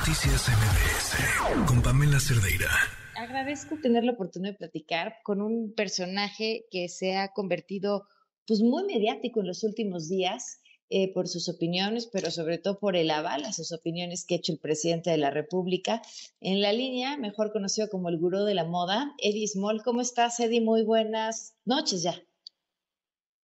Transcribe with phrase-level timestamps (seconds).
[0.00, 2.70] Noticias MBS con Pamela Cerdeira.
[3.18, 8.06] Agradezco tener la oportunidad de platicar con un personaje que se ha convertido
[8.46, 12.96] pues muy mediático en los últimos días eh, por sus opiniones, pero sobre todo por
[12.96, 16.00] el aval a sus opiniones que ha hecho el presidente de la República.
[16.40, 19.82] En la línea, mejor conocido como el gurú de la moda, Eddie Small.
[19.84, 20.62] ¿Cómo estás, Eddie?
[20.62, 22.14] Muy buenas noches ya.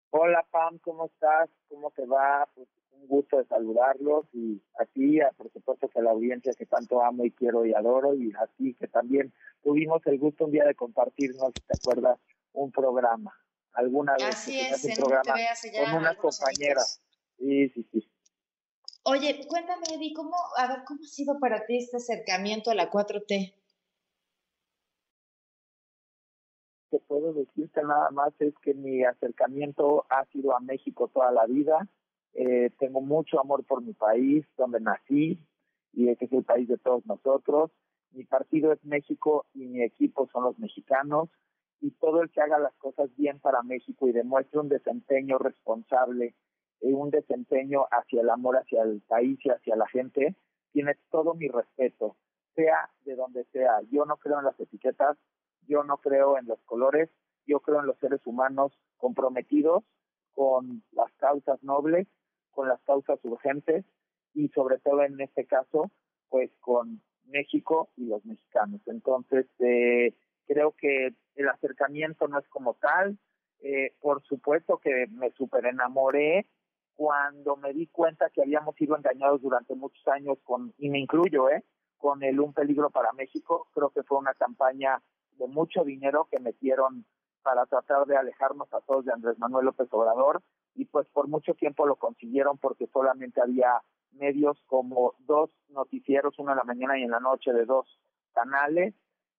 [0.09, 1.51] Hola, Pam, ¿cómo estás?
[1.69, 2.49] ¿Cómo te va?
[2.55, 2.67] Pues
[3.01, 7.03] un gusto de saludarlos y a ti, por supuesto que a la audiencia que tanto
[7.03, 9.33] amo y quiero y adoro y a ti que también
[9.63, 12.19] tuvimos el gusto un día de compartirnos, si te acuerdas,
[12.53, 13.35] un programa.
[13.73, 15.35] Alguna vez Así es, un en programa
[15.85, 17.03] con unas compañeras.
[17.39, 18.11] Sí, sí, sí.
[19.05, 22.91] Oye, cuéntame, Eddie, ¿cómo, a ver, ¿cómo ha sido para ti este acercamiento a la
[22.91, 23.55] 4T?
[26.91, 31.47] Que puedo decirte nada más es que mi acercamiento ha sido a México toda la
[31.47, 31.87] vida
[32.39, 35.41] eh, tengo mucho amor por mi país, donde nací
[35.95, 37.71] y que es el país de todos nosotros.
[38.13, 41.31] Mi partido es México y mi equipo son los mexicanos
[41.81, 46.35] y todo el que haga las cosas bien para México y demuestre un desempeño responsable
[46.83, 50.37] y un desempeño hacia el amor hacia el país y hacia la gente,
[50.73, 52.17] tiene todo mi respeto,
[52.55, 53.81] sea de donde sea.
[53.91, 55.17] Yo no creo en las etiquetas,
[55.67, 57.09] yo no creo en los colores,
[57.47, 59.85] yo creo en los seres humanos comprometidos
[60.35, 62.07] con las causas nobles
[62.57, 63.85] con las causas urgentes
[64.33, 65.91] y sobre todo en este caso,
[66.31, 68.81] pues con México y los mexicanos.
[68.87, 70.15] Entonces, eh,
[70.47, 73.19] creo que el acercamiento no es como tal.
[73.61, 76.47] Eh, por supuesto que me super enamoré
[76.95, 81.51] cuando me di cuenta que habíamos sido engañados durante muchos años con, y me incluyo,
[81.51, 81.63] ¿eh?
[81.99, 83.69] con el Un Peligro para México.
[83.75, 87.05] Creo que fue una campaña de mucho dinero que metieron
[87.47, 90.43] para tratar de alejarnos a todos de Andrés Manuel López Obrador
[90.75, 93.81] y pues por mucho tiempo lo consiguieron porque solamente había
[94.11, 97.87] medios como dos noticieros, uno en la mañana y en la noche de dos
[98.35, 98.95] canales,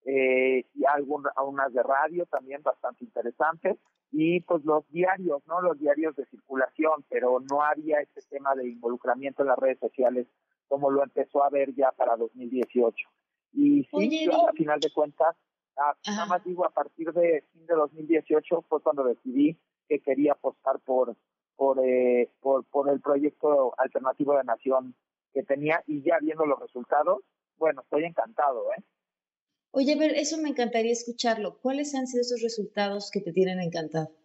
[0.05, 3.77] eh, y algunas de radio también bastante interesantes,
[4.09, 5.61] y pues los diarios, ¿no?
[5.61, 10.27] Los diarios de circulación, pero no había este tema de involucramiento en las redes sociales
[10.69, 13.09] como lo empezó a ver ya para 2018.
[13.51, 15.35] Y sí, a final de cuentas,
[16.07, 19.57] nada más digo, a partir de fin de 2018 fue cuando decidí
[19.87, 21.15] que quería apostar por
[21.57, 24.95] por, eh, por, por el proyecto alternativo de nación
[25.33, 27.23] que tenía y ya viendo los resultados,
[27.57, 28.83] bueno, estoy encantado, ¿eh?
[29.71, 31.59] Oye, a ver, eso me encantaría escucharlo.
[31.59, 34.15] ¿Cuáles han sido esos resultados que te tienen encantado?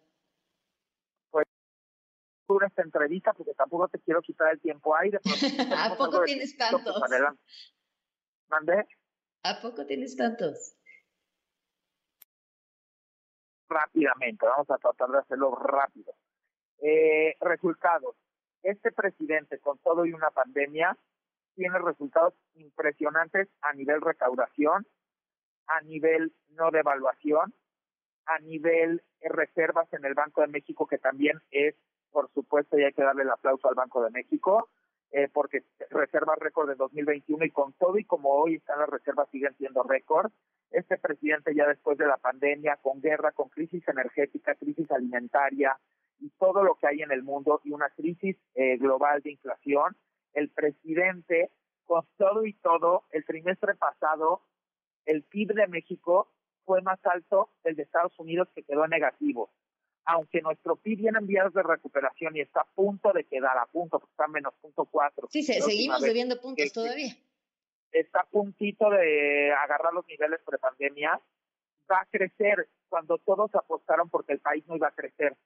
[1.31, 1.45] Pues
[2.47, 5.19] dura esta entrevista porque tampoco te quiero quitar el tiempo aire.
[5.77, 6.95] ¿A poco tienes tantos?
[8.47, 8.85] ¿Mandé?
[9.43, 10.75] ¿A poco tienes tantos?
[13.73, 16.13] Rápidamente, vamos a tratar de hacerlo rápido.
[16.79, 18.15] Eh, resultados.
[18.61, 20.95] Este presidente, con todo y una pandemia,
[21.55, 24.85] tiene resultados impresionantes a nivel recaudación,
[25.67, 27.53] a nivel no devaluación,
[28.25, 31.75] a nivel reservas en el Banco de México, que también es,
[32.11, 34.69] por supuesto, y hay que darle el aplauso al Banco de México,
[35.11, 39.29] eh, porque reservas récord de 2021 y con todo y como hoy están las reservas
[39.31, 40.31] siguen siendo récord.
[40.73, 45.77] Este presidente ya después de la pandemia, con guerra, con crisis energética, crisis alimentaria,
[46.19, 49.95] y todo lo que hay en el mundo y una crisis eh, global de inflación,
[50.33, 51.51] el presidente,
[51.85, 54.41] con todo y todo, el trimestre pasado,
[55.05, 56.31] el PIB de México
[56.65, 59.51] fue más alto el de Estados Unidos que quedó negativo.
[60.05, 63.65] Aunque nuestro PIB viene en vías de recuperación y está a punto de quedar a
[63.65, 65.27] punto, está menos punto cuatro.
[65.29, 67.15] Sí, seguimos debiendo puntos todavía.
[67.93, 71.19] Está a puntito de agarrar los niveles prepandemia.
[71.89, 75.37] Va a crecer cuando todos apostaron porque el país no iba a crecer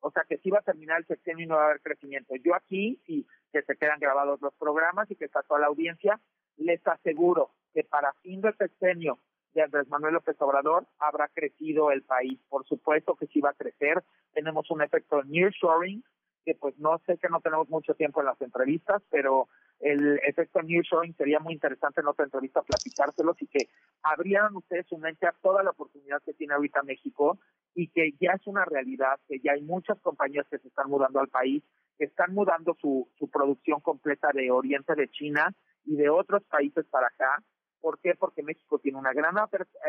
[0.00, 2.34] o sea que sí va a terminar el sexenio y no va a haber crecimiento.
[2.36, 6.20] Yo aquí, sí, que se quedan grabados los programas y que está toda la audiencia,
[6.56, 9.18] les aseguro que para fin del sexenio
[9.52, 12.38] de Andrés Manuel López Obrador habrá crecido el país.
[12.48, 14.02] Por supuesto que sí va a crecer.
[14.32, 16.02] Tenemos un efecto nearshoring,
[16.44, 19.48] que pues no sé que no tenemos mucho tiempo en las entrevistas, pero
[19.80, 23.68] el efecto nearshoring sería muy interesante en otra entrevista platicárselos y que
[24.02, 27.38] abrieran ustedes su mente a toda la oportunidad que tiene ahorita México
[27.74, 31.20] y que ya es una realidad, que ya hay muchas compañías que se están mudando
[31.20, 31.62] al país,
[31.98, 35.54] que están mudando su, su producción completa de Oriente, de China
[35.84, 37.42] y de otros países para acá.
[37.80, 38.14] ¿Por qué?
[38.14, 39.34] Porque México tiene una gran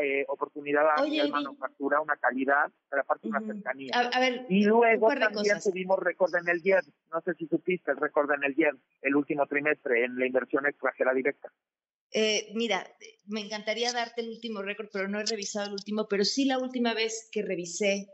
[0.01, 3.91] eh, oportunidad de manufactura, una calidad, pero aparte una cercanía.
[4.49, 6.83] y luego también tuvimos récord en el YED.
[7.11, 10.65] No sé si supiste el récord en el YED el último trimestre en la inversión
[10.65, 11.51] extranjera directa.
[12.13, 12.85] Eh, mira,
[13.27, 16.59] me encantaría darte el último récord, pero no he revisado el último, pero sí la
[16.59, 18.07] última vez que revisé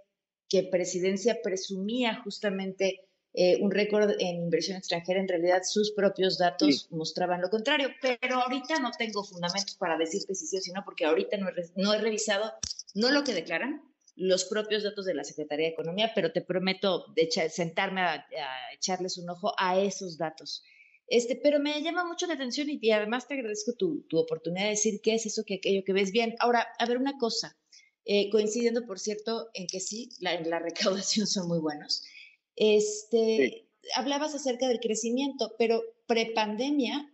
[0.49, 3.06] que Presidencia presumía justamente
[3.39, 8.41] eh, un récord en inversión extranjera, en realidad sus propios datos mostraban lo contrario, pero
[8.41, 11.53] ahorita no tengo fundamentos para decirte si sí o si no, porque ahorita no he,
[11.75, 12.51] no he revisado,
[12.95, 13.83] no lo que declaran,
[14.15, 18.25] los propios datos de la Secretaría de Economía, pero te prometo de sentarme a,
[18.73, 20.63] echarles un ojo a esos datos.
[21.05, 24.71] Este, pero me llama mucho la atención y, además te agradezco tu, tu, oportunidad de
[24.71, 26.33] decir qué es eso que aquello que ves bien.
[26.39, 27.55] Ahora, a ver una cosa,
[28.03, 32.01] eh, coincidiendo, por cierto, en que sí, la, la recaudación son muy buenos.
[32.57, 37.09] Este, Hablabas acerca del crecimiento, pero prepandemia,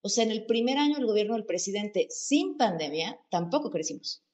[0.00, 4.24] o sea, en el primer año del gobierno del presidente sin pandemia, tampoco crecimos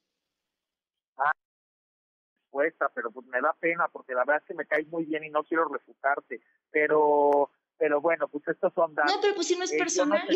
[2.94, 5.30] pero pues me da pena porque la verdad es que me caes muy bien y
[5.30, 6.40] no quiero refutarte,
[6.70, 9.14] pero pero bueno, pues estos son datos.
[9.14, 10.26] No, pero pues si no es eh, personal.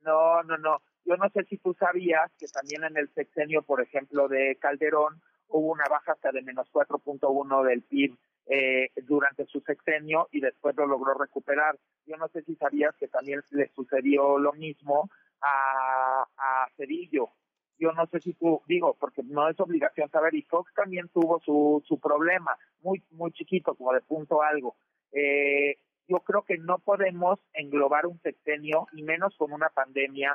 [0.00, 3.82] No, no, no, Yo no sé si tú sabías que también en el sexenio, por
[3.82, 8.16] ejemplo, de Calderón, hubo una baja hasta de menos 4.1 del PIB
[8.48, 11.78] eh, durante su sexenio y después lo logró recuperar.
[12.06, 15.10] Yo no sé si sabías que también le sucedió lo mismo
[15.40, 17.30] a, a Cedillo
[17.78, 21.40] yo no sé si tú, digo, porque no es obligación saber, y Fox también tuvo
[21.40, 24.76] su, su problema, muy, muy chiquito, como de punto algo.
[25.12, 25.76] Eh,
[26.08, 30.34] yo creo que no podemos englobar un sexenio, y menos con una pandemia,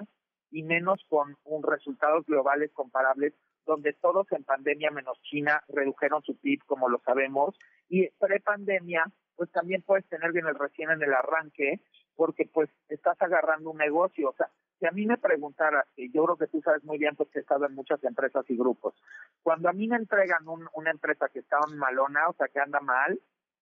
[0.51, 3.33] y menos con un resultados globales comparables,
[3.65, 7.57] donde todos en pandemia menos China redujeron su PIB, como lo sabemos,
[7.89, 9.05] y pre-pandemia,
[9.35, 11.81] pues también puedes tener bien el recién en el arranque,
[12.15, 14.49] porque pues estás agarrando un negocio, o sea,
[14.79, 17.41] si a mí me preguntaras, y yo creo que tú sabes muy bien porque he
[17.41, 18.93] estado en muchas empresas y grupos,
[19.41, 20.43] cuando a mí me entregan
[20.73, 23.19] una empresa que está malona, o sea, que anda mal,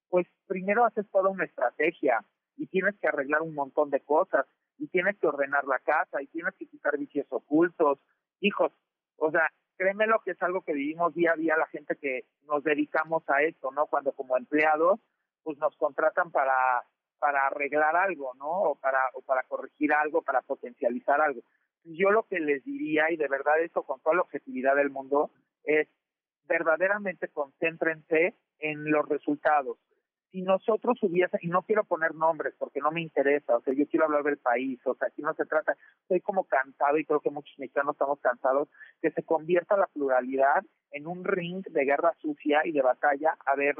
[0.09, 2.25] pues primero haces toda una estrategia
[2.57, 4.45] y tienes que arreglar un montón de cosas
[4.77, 7.99] y tienes que ordenar la casa y tienes que quitar vicios ocultos.
[8.39, 8.73] Hijos,
[9.17, 9.47] o sea,
[9.81, 13.23] créeme lo que es algo que vivimos día a día la gente que nos dedicamos
[13.27, 13.87] a esto, ¿no?
[13.87, 14.99] Cuando como empleados,
[15.41, 16.53] pues nos contratan para
[17.17, 18.49] para arreglar algo, ¿no?
[18.49, 21.41] O para, o para corregir algo, para potencializar algo.
[21.83, 25.29] Yo lo que les diría, y de verdad eso con toda la objetividad del mundo,
[25.63, 25.87] es
[26.47, 29.77] verdaderamente concéntrense en los resultados.
[30.31, 33.85] Si nosotros hubiese, y no quiero poner nombres porque no me interesa, o sea, yo
[33.87, 37.19] quiero hablar del país, o sea, aquí no se trata, estoy como cansado y creo
[37.19, 38.69] que muchos mexicanos estamos cansados,
[39.01, 43.55] que se convierta la pluralidad en un ring de guerra sucia y de batalla a
[43.55, 43.75] ver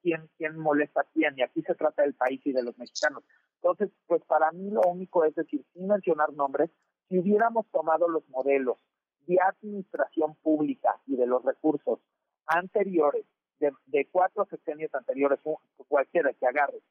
[0.00, 3.24] quién, quién molesta a quién, y aquí se trata del país y de los mexicanos.
[3.56, 6.70] Entonces, pues para mí lo único es decir, sin mencionar nombres,
[7.08, 8.78] si hubiéramos tomado los modelos
[9.26, 11.98] de administración pública y de los recursos
[12.46, 13.24] anteriores,
[13.58, 15.40] de, de cuatro sexenios anteriores,
[15.96, 16.82] cualquiera que agarre,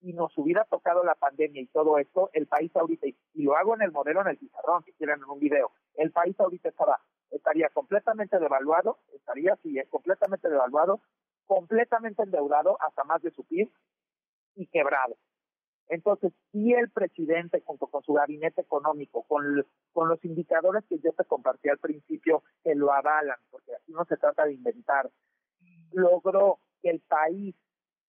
[0.00, 3.74] y nos hubiera tocado la pandemia y todo esto, el país ahorita, y, lo hago
[3.74, 6.98] en el modelo en el pizarrón, si quieren en un video, el país ahorita estaba,
[7.30, 11.02] estaría completamente devaluado, estaría así, eh, completamente devaluado,
[11.44, 13.70] completamente endeudado hasta más de su PIB
[14.54, 15.14] y quebrado.
[15.88, 19.62] Entonces, si el presidente, junto con su gabinete económico, con,
[19.92, 24.06] con los indicadores que yo te compartí al principio, que lo avalan, porque aquí no
[24.06, 25.10] se trata de inventar,
[25.92, 27.54] logró que el país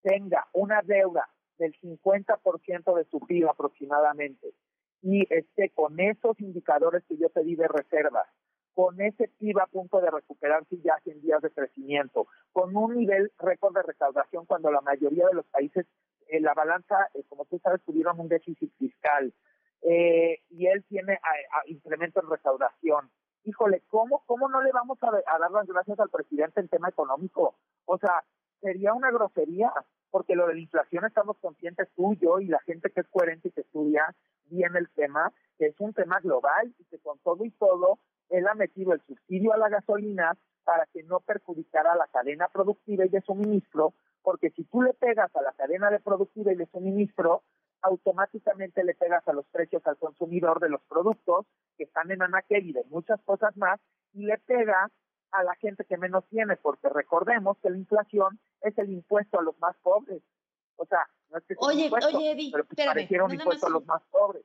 [0.04, 1.28] tenga una deuda
[1.58, 4.54] del 50% de su PIB aproximadamente
[5.02, 8.28] y esté con esos indicadores que yo te di de reservas
[8.74, 13.32] con ese PIB a punto de recuperarse ya en días de crecimiento, con un nivel
[13.38, 15.86] récord de recaudación cuando la mayoría de los países
[16.28, 19.34] eh, la balanza, eh, como tú sabes, tuvieron un déficit fiscal
[19.84, 23.12] eh, y él tiene a, incremento en recaudación.
[23.44, 27.56] Híjole, ¿cómo, ¿cómo no le vamos a dar las gracias al presidente en tema económico?
[27.86, 28.24] O sea,
[28.62, 29.72] sería una grosería,
[30.14, 33.48] porque lo de la inflación estamos conscientes tú, yo y la gente que es coherente
[33.48, 34.16] y que estudia
[34.46, 37.98] bien el tema, que es un tema global y que con todo y todo
[38.30, 43.08] él ha metido el subsidio a la gasolina para que no perjudicara la cadena productiva
[43.08, 46.68] y de suministro, porque si tú le pegas a la cadena de productiva y de
[46.68, 47.42] suministro,
[47.82, 52.68] automáticamente le pegas a los precios al consumidor de los productos que están en anaquel
[52.68, 53.80] y de muchas cosas más,
[54.14, 54.92] y le pega
[55.34, 59.44] a la gente que menos tiene, porque recordemos que la inflación es el impuesto a
[59.44, 60.22] los más pobres.
[60.76, 61.00] O sea,
[61.30, 62.78] no es que sea oye, un impuesto, oye, Eddie, pero pues
[63.10, 64.44] un impuesto a los más pobres.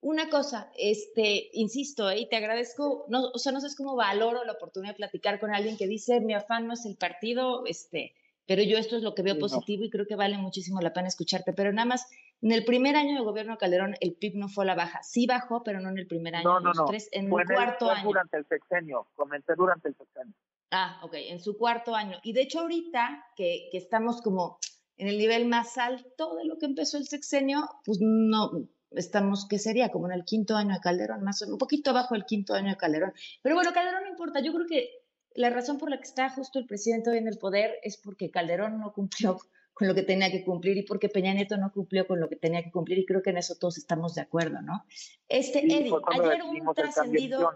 [0.00, 2.18] Una cosa, este, insisto, ¿eh?
[2.18, 5.54] y te agradezco, no, o sea, no sé cómo valoro la oportunidad de platicar con
[5.54, 8.12] alguien que dice, mi afán no es el partido, este,
[8.46, 11.08] pero yo esto es lo que veo positivo y creo que vale muchísimo la pena
[11.08, 11.52] escucharte.
[11.52, 12.08] Pero nada más,
[12.40, 15.02] en el primer año de gobierno de Calderón, el PIB no fue a la baja.
[15.02, 16.44] Sí bajó, pero no en el primer año.
[16.44, 16.84] No, no, no.
[16.86, 18.04] Tres, en el cuarto año.
[18.04, 20.34] durante el sexenio, comenté durante el sexenio.
[20.70, 22.18] Ah, ok, en su cuarto año.
[22.22, 24.58] Y de hecho ahorita que, que estamos como
[24.96, 29.58] en el nivel más alto de lo que empezó el sexenio, pues no, estamos, ¿qué
[29.58, 29.90] sería?
[29.90, 32.54] Como en el quinto año de Calderón, más o menos, un poquito abajo del quinto
[32.54, 33.12] año de Calderón.
[33.42, 35.01] Pero bueno, Calderón no importa, yo creo que
[35.34, 38.30] la razón por la que está justo el presidente hoy en el poder es porque
[38.30, 39.38] Calderón no cumplió
[39.74, 42.36] con lo que tenía que cumplir y porque Peña Nieto no cumplió con lo que
[42.36, 44.84] tenía que cumplir y creo que en eso todos estamos de acuerdo, ¿no?
[45.28, 47.52] Este, Eddie, ayer un trascendido...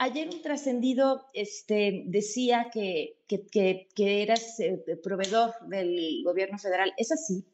[0.00, 6.94] Ayer un trascendido este, decía que, que, que, eras eh, proveedor del gobierno federal.
[6.96, 7.44] ¿Es así?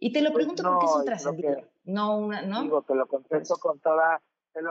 [0.00, 1.70] Y te lo pues pregunto porque es un trascendido.
[1.84, 2.62] No, una, ¿no?
[2.62, 4.20] Digo, te lo contesto con toda...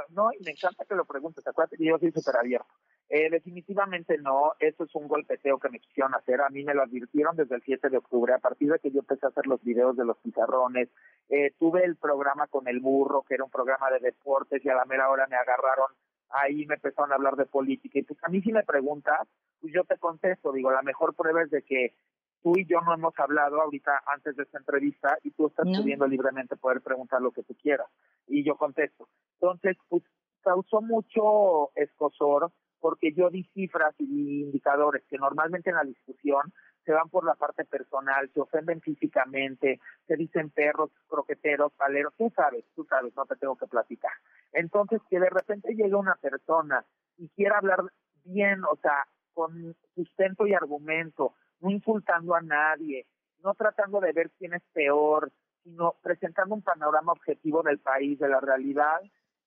[0.10, 1.46] no, y me encanta que lo preguntes.
[1.48, 2.68] Acuérdate que yo soy súper abierto.
[3.10, 6.42] Eh, definitivamente no, eso es un golpeteo que me quisieron hacer.
[6.42, 9.00] A mí me lo advirtieron desde el 7 de octubre, a partir de que yo
[9.00, 10.90] empecé a hacer los videos de los pizarrones.
[11.30, 14.76] Eh, tuve el programa con el burro, que era un programa de deportes, y a
[14.76, 15.92] la mera hora me agarraron
[16.32, 18.00] ahí me empezaron a hablar de política.
[18.00, 19.28] Y pues a mí si me preguntas,
[19.60, 21.94] pues yo te contesto, digo, la mejor prueba es de que
[22.42, 26.08] tú y yo no hemos hablado ahorita antes de esta entrevista y tú estás pudiendo
[26.08, 27.88] libremente poder preguntar lo que tú quieras.
[28.28, 29.08] Y yo contesto.
[29.36, 30.04] Entonces, pues
[30.42, 36.54] causó mucho escosor porque yo di cifras y di indicadores que normalmente en la discusión
[36.86, 42.32] se van por la parte personal, se ofenden físicamente, se dicen perros, croqueteros, paleros, tú
[42.36, 44.14] sabes, tú sabes, no te tengo que platicar.
[44.54, 46.84] Entonces, que de repente llegue una persona
[47.18, 47.84] y quiera hablar
[48.24, 53.06] bien, o sea, con sustento y argumento, no insultando a nadie,
[53.44, 55.32] no tratando de ver quién es peor,
[55.64, 59.02] sino presentando un panorama objetivo del país, de la realidad,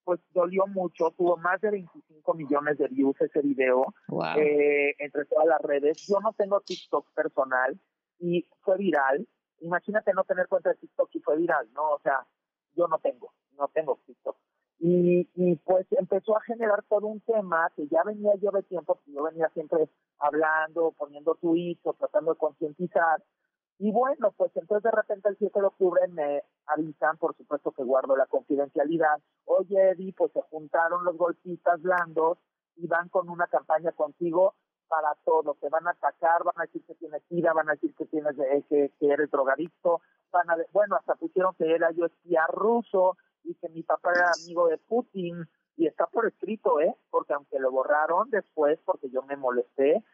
[0.05, 3.95] pues dolió mucho, tuvo más de 25 millones de views ese video
[4.37, 6.07] eh, entre todas las redes.
[6.09, 7.79] Yo no tengo TikTok personal
[8.19, 9.27] y fue viral.
[9.61, 11.91] Imagínate no tener cuenta de TikTok y fue viral, ¿no?
[11.91, 12.27] O sea,
[12.75, 14.37] yo no tengo, no tengo TikTok.
[14.85, 18.99] Y, y pues empezó a generar todo un tema que ya venía yo de tiempo,
[19.05, 23.23] que yo venía siempre hablando, poniendo tweets o tratando de concientizar.
[23.79, 27.85] Y bueno, pues entonces de repente el 7 de octubre me avisan, por supuesto que
[27.85, 29.21] guardo la confidencialidad.
[29.45, 32.39] Oye, Eddie, pues se juntaron los golpistas blandos
[32.75, 34.55] y van con una campaña contigo
[34.89, 35.55] para todo.
[35.61, 38.35] Te van a atacar, van a decir que tienes ira, van a decir que tienes
[38.69, 40.01] que, que eres drogadicto,
[40.33, 44.31] van a, bueno, hasta pusieron que era yo espía ruso, y que mi papá era
[44.43, 46.95] amigo de Putin y está por escrito, ¿eh?
[47.11, 50.05] Porque aunque lo borraron después porque yo me molesté,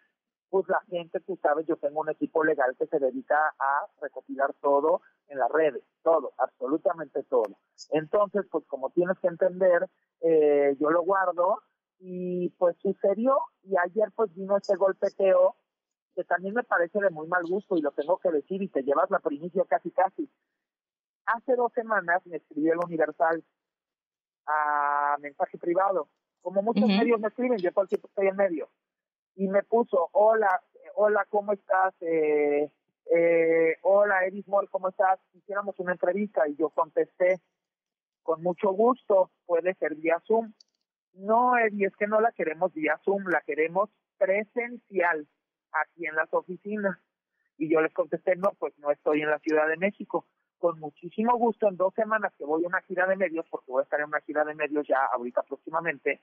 [0.50, 4.54] pues la gente, tú sabes, yo tengo un equipo legal que se dedica a recopilar
[4.60, 7.58] todo en las redes, todo, absolutamente todo.
[7.90, 9.88] Entonces, pues como tienes que entender,
[10.20, 11.60] eh, yo lo guardo
[11.98, 15.56] y pues sucedió y ayer pues vino este golpeteo
[16.14, 18.82] que también me parece de muy mal gusto y lo tengo que decir y te
[18.82, 20.28] llevas la primicia casi casi
[21.28, 23.44] hace dos semanas me escribió el Universal
[24.46, 26.08] a mensaje privado.
[26.40, 28.68] Como muchos medios me escriben, yo todo el tiempo estoy en medio.
[29.36, 30.62] Y me puso, hola,
[30.94, 31.94] hola, ¿cómo estás?
[32.00, 32.70] Eh,
[33.14, 35.20] eh, hola, Edith Moll, ¿cómo estás?
[35.34, 37.40] Hiciéramos una entrevista y yo contesté,
[38.22, 40.52] con mucho gusto, puede ser vía Zoom.
[41.14, 45.26] No, Eddie, es que no la queremos vía Zoom, la queremos presencial
[45.72, 46.98] aquí en las oficinas.
[47.58, 50.24] Y yo les contesté, no, pues no estoy en la Ciudad de México
[50.58, 53.80] con muchísimo gusto en dos semanas que voy a una gira de medios, porque voy
[53.80, 56.20] a estar en una gira de medios ya ahorita próximamente,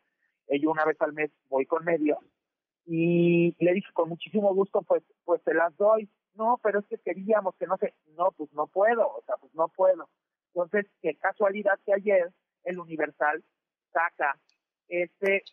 [0.47, 2.19] eh, yo una vez al mes voy con medios,
[2.85, 6.09] y le dije con muchísimo gusto, pues, pues te las doy.
[6.35, 9.53] No, pero es que queríamos que no sé, no, pues no puedo, o sea, pues
[9.55, 10.09] no puedo.
[10.53, 12.31] Entonces, qué casualidad que ayer
[12.63, 13.43] el Universal
[13.91, 14.37] saca
[14.87, 15.43] este,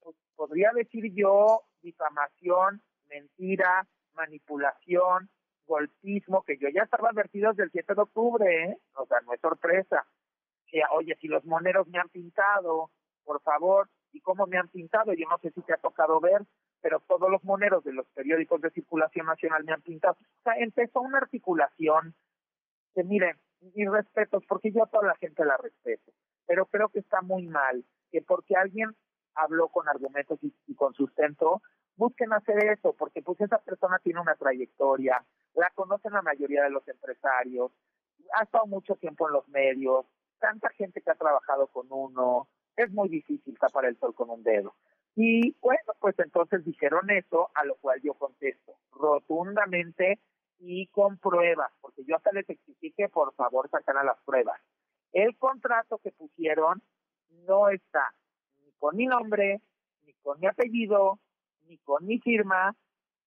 [0.00, 5.28] pues podría decir yo, difamación, mentira, manipulación,
[5.68, 8.78] golpismo, que yo ya estaba advertido desde el 7 de octubre, ¿eh?
[8.94, 10.04] o sea, no es sorpresa.
[10.66, 12.90] Que, oye, si los moneros me han pintado,
[13.24, 15.12] por favor, ¿y cómo me han pintado?
[15.12, 16.42] Yo no sé si te ha tocado ver,
[16.80, 20.16] pero todos los moneros de los periódicos de circulación nacional me han pintado.
[20.20, 22.14] O sea, empezó una articulación
[22.94, 23.36] que, miren,
[23.74, 26.12] mis respetos, porque yo a toda la gente la respeto,
[26.46, 28.94] pero creo que está muy mal, que porque alguien
[29.34, 31.60] habló con argumentos y, y con sustento,
[31.98, 35.22] busquen hacer eso, porque pues esa persona tiene una trayectoria,
[35.54, 37.72] la conocen la mayoría de los empresarios,
[38.32, 40.06] ha estado mucho tiempo en los medios,
[40.38, 44.42] tanta gente que ha trabajado con uno, es muy difícil tapar el sol con un
[44.44, 44.74] dedo.
[45.16, 50.20] Y bueno, pues entonces dijeron eso, a lo cual yo contesto rotundamente
[50.60, 54.60] y con pruebas, porque yo hasta les exigí que por favor sacaran las pruebas.
[55.12, 56.80] El contrato que pusieron
[57.46, 58.12] no está
[58.60, 59.60] ni con mi nombre,
[60.06, 61.18] ni con mi apellido,
[61.68, 62.74] ni con mi firma,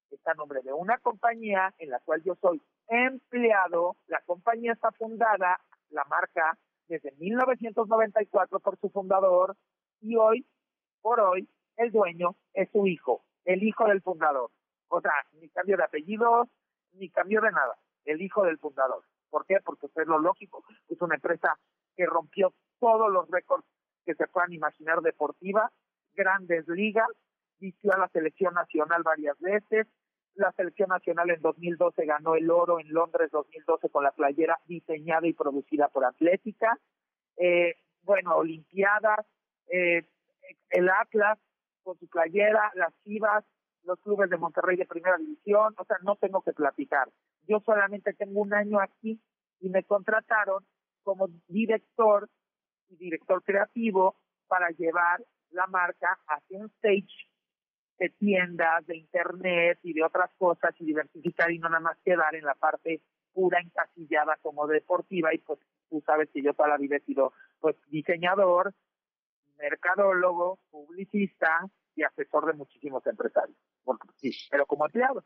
[0.09, 3.95] está a nombre de una compañía en la cual yo soy empleado.
[4.07, 6.57] La compañía está fundada, la marca,
[6.87, 9.55] desde 1994 por su fundador
[10.01, 10.45] y hoy,
[11.01, 14.51] por hoy, el dueño es su hijo, el hijo del fundador.
[14.89, 16.49] O sea, ni cambio de apellidos,
[16.93, 19.03] ni cambio de nada, el hijo del fundador.
[19.29, 19.59] ¿Por qué?
[19.63, 21.57] Porque es lo lógico, es una empresa
[21.95, 23.65] que rompió todos los récords
[24.05, 25.71] que se puedan imaginar deportiva,
[26.13, 27.07] grandes ligas,
[27.61, 29.87] vistió a la selección nacional varias veces,
[30.35, 35.27] la selección nacional en 2012 ganó el oro en Londres 2012 con la playera diseñada
[35.27, 36.79] y producida por Atlética.
[37.37, 39.25] Eh, bueno, Olimpiadas,
[39.67, 40.03] eh,
[40.69, 41.37] el Atlas
[41.83, 43.43] con su playera, las Chivas,
[43.83, 47.09] los clubes de Monterrey de primera división, o sea, no tengo que platicar.
[47.47, 49.19] Yo solamente tengo un año aquí
[49.59, 50.65] y me contrataron
[51.03, 52.29] como director
[52.89, 54.15] y director creativo
[54.47, 57.30] para llevar la marca hacia un stage
[57.97, 62.35] de tiendas, de internet y de otras cosas y diversificar y no nada más quedar
[62.35, 63.01] en la parte
[63.33, 67.33] pura encasillada como deportiva y pues tú sabes que yo toda la vida he sido
[67.59, 68.73] pues diseñador,
[69.57, 73.57] mercadólogo, publicista y asesor de muchísimos empresarios,
[74.15, 75.23] sí, pero como empleado.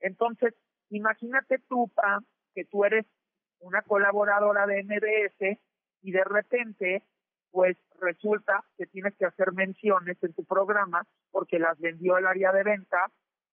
[0.00, 0.54] Entonces,
[0.90, 2.20] imagínate tú, Pa,
[2.54, 3.06] que tú eres
[3.58, 5.58] una colaboradora de MBS
[6.02, 7.02] y de repente,
[7.54, 12.50] pues resulta que tienes que hacer menciones en tu programa porque las vendió el área
[12.50, 13.12] de venta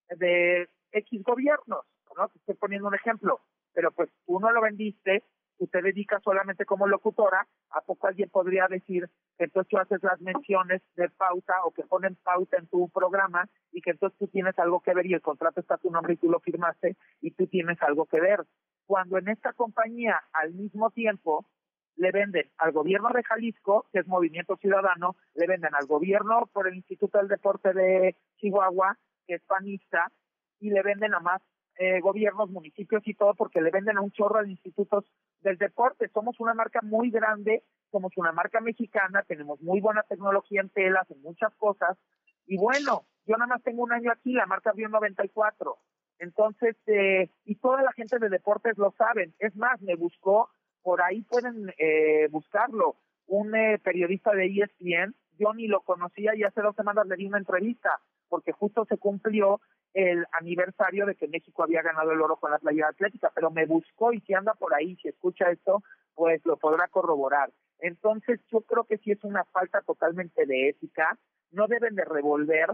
[0.09, 1.85] de X gobiernos,
[2.17, 2.27] ¿no?
[2.29, 3.41] Te estoy poniendo un ejemplo,
[3.73, 5.23] pero pues tú no lo vendiste,
[5.59, 10.01] tú te dedicas solamente como locutora, ¿a poco alguien podría decir que entonces tú haces
[10.01, 14.27] las menciones de pauta o que ponen pauta en tu programa y que entonces tú
[14.29, 16.97] tienes algo que ver y el contrato está a tu nombre y tú lo firmaste
[17.21, 18.47] y tú tienes algo que ver?
[18.91, 21.45] cuando en esta compañía al mismo tiempo
[21.95, 26.67] le venden al gobierno de Jalisco, que es Movimiento Ciudadano, le venden al gobierno por
[26.67, 30.11] el Instituto del Deporte de Chihuahua, que es panista,
[30.59, 31.41] y le venden a más
[31.77, 35.05] eh, gobiernos, municipios y todo, porque le venden a un chorro de institutos
[35.41, 36.09] del deporte.
[36.09, 41.09] Somos una marca muy grande, somos una marca mexicana, tenemos muy buena tecnología en telas,
[41.09, 41.97] en muchas cosas,
[42.45, 45.77] y bueno, yo nada más tengo un año aquí, la marca abrió en 94.
[46.19, 49.33] Entonces, eh, y toda la gente de deportes lo saben.
[49.39, 50.49] Es más, me buscó,
[50.83, 52.95] por ahí pueden eh, buscarlo,
[53.27, 57.25] un eh, periodista de ESPN, yo ni lo conocía y hace dos semanas le di
[57.25, 59.59] una entrevista, porque justo se cumplió
[59.93, 63.65] el aniversario de que México había ganado el oro con la playa atlética, pero me
[63.65, 65.83] buscó y si anda por ahí, si escucha esto,
[66.15, 67.51] pues lo podrá corroborar.
[67.79, 71.17] Entonces, yo creo que sí es una falta totalmente de ética,
[71.51, 72.69] no deben de revolver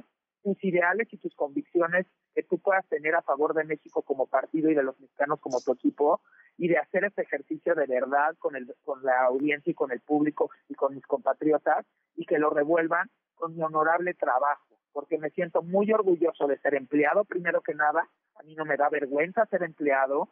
[0.47, 4.71] tus ideales y tus convicciones que tú puedas tener a favor de México como partido
[4.71, 6.21] y de los mexicanos como tu equipo
[6.57, 9.99] y de hacer ese ejercicio de verdad con el con la audiencia y con el
[9.99, 15.31] público y con mis compatriotas y que lo revuelvan con mi honorable trabajo porque me
[15.31, 18.07] siento muy orgulloso de ser empleado primero que nada.
[18.35, 20.29] A mí no me da vergüenza ser empleado.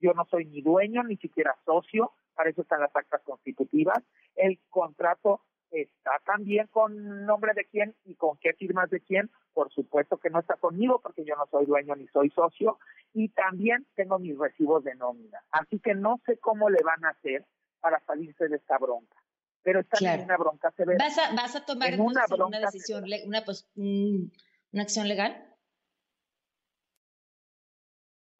[0.00, 2.10] Yo no soy ni dueño ni siquiera socio.
[2.34, 4.02] Para eso están las actas constitutivas.
[4.34, 5.40] El contrato
[5.72, 9.30] está también con nombre de quién y con qué firmas de quién.
[9.54, 12.78] Por supuesto que no está conmigo porque yo no soy dueño ni soy socio
[13.12, 15.42] y también tengo mis recibos de nómina.
[15.50, 17.46] Así que no sé cómo le van a hacer
[17.80, 19.16] para salirse de esta bronca.
[19.62, 21.04] Pero está en una bronca severa.
[21.04, 25.48] ¿Vas a, vas a tomar una, una, decisión, una, pues, una acción legal?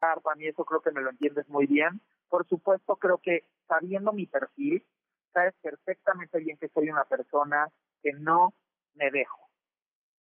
[0.00, 2.00] Para mí eso creo que me lo entiendes muy bien.
[2.28, 4.84] Por supuesto, creo que sabiendo mi perfil,
[5.32, 7.68] sabes perfectamente bien que soy una persona
[8.02, 8.54] que no
[8.94, 9.48] me dejo.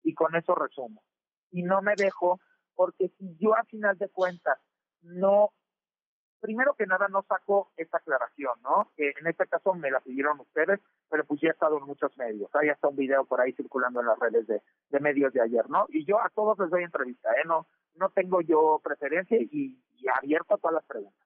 [0.03, 1.03] Y con eso resumo.
[1.51, 2.39] Y no me dejo
[2.75, 4.57] porque si yo a final de cuentas
[5.01, 5.49] no,
[6.39, 8.91] primero que nada no saco esta aclaración, ¿no?
[8.95, 12.15] Que en este caso me la pidieron ustedes, pero pues ya he estado en muchos
[12.17, 12.49] medios.
[12.55, 15.69] Hay hasta un video por ahí circulando en las redes de, de medios de ayer,
[15.69, 15.85] ¿no?
[15.89, 17.43] Y yo a todos les doy entrevista, ¿eh?
[17.45, 21.20] No, no tengo yo preferencia y, y abierto a todas las preguntas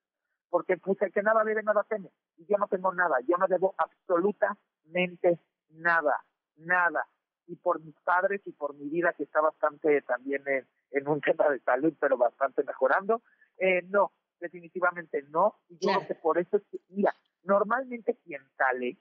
[0.55, 2.09] porque pues el que nada debe, nada teme.
[2.37, 5.37] Y yo no tengo nada, yo no debo absolutamente
[5.71, 6.23] nada,
[6.55, 7.05] nada.
[7.45, 11.19] Y por mis padres y por mi vida, que está bastante también en, en un
[11.35, 13.21] tema de salud, pero bastante mejorando,
[13.57, 15.55] eh, no, definitivamente no.
[15.67, 17.13] Y yo creo que por eso es que, mira,
[17.43, 18.97] normalmente quien sale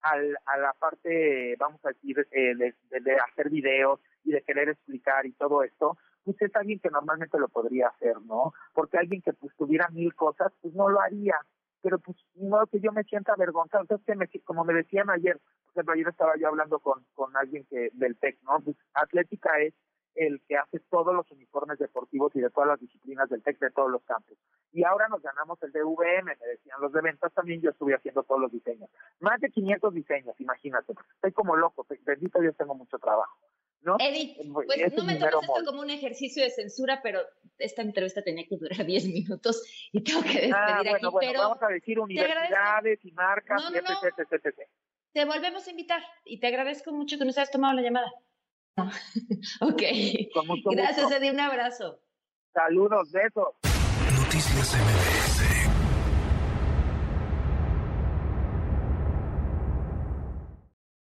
[0.00, 4.70] al, a la parte, vamos a decir, eh, de, de hacer videos y de querer
[4.70, 5.96] explicar y todo esto,
[6.28, 8.52] pues es alguien que normalmente lo podría hacer, ¿no?
[8.74, 11.36] Porque alguien que pues tuviera mil cosas, pues no lo haría.
[11.80, 13.82] Pero pues modo que yo me sienta avergonzado.
[13.84, 17.34] Entonces, que me, como me decían ayer, por ejemplo, ayer estaba yo hablando con, con
[17.34, 18.60] alguien que del TEC, ¿no?
[18.60, 19.72] Pues Atlética es
[20.16, 23.70] el que hace todos los uniformes deportivos y de todas las disciplinas del TEC de
[23.70, 24.36] todos los campos.
[24.72, 27.94] Y ahora nos ganamos el de VM, me decían los de ventas también, yo estuve
[27.94, 28.90] haciendo todos los diseños.
[29.20, 30.92] Más de 500 diseños, imagínate.
[31.14, 33.38] Estoy como loco, bendito Dios, tengo mucho trabajo.
[33.82, 33.96] ¿No?
[34.00, 37.20] Edith, pues no me tomes esto como un ejercicio de censura, pero
[37.58, 39.62] esta entrevista tenía que durar 10 minutos
[39.92, 41.06] y tengo que despedir ah, bueno, aquí.
[41.06, 44.00] Bueno, pero vamos a decir universidades y marcas no, no,
[45.12, 48.12] Te volvemos a invitar y te agradezco mucho que nos hayas tomado la llamada.
[49.60, 49.82] ok.
[50.70, 51.32] Gracias, Edith.
[51.32, 52.00] Un abrazo.
[52.52, 53.48] Saludos, besos.
[54.16, 55.17] Noticias MBS